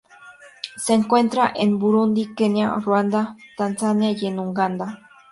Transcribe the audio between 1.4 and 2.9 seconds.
en Burundi, Kenia,